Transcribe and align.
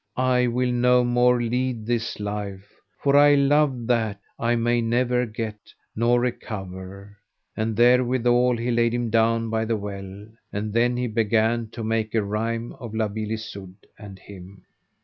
I 0.17 0.47
will 0.47 0.71
no 0.71 1.03
more 1.03 1.39
lead 1.39 1.85
this 1.85 2.19
life, 2.19 2.67
for 3.03 3.15
I 3.15 3.35
love 3.35 3.85
that 3.85 4.19
I 4.39 4.55
may 4.55 4.81
never 4.81 5.27
get 5.27 5.59
nor 5.95 6.19
recover. 6.19 7.15
And 7.55 7.75
therewithal 7.77 8.57
he 8.57 8.71
laid 8.71 8.95
him 8.95 9.11
down 9.11 9.51
by 9.51 9.65
the 9.65 9.77
well. 9.77 10.25
And 10.51 10.73
then 10.73 10.97
he 10.97 11.05
began 11.05 11.67
to 11.73 11.83
make 11.83 12.15
a 12.15 12.23
rhyme 12.23 12.73
of 12.79 12.95
La 12.95 13.09
Beale 13.09 13.33
Isoud 13.33 13.75
and 13.99 14.17
him. 14.17 14.63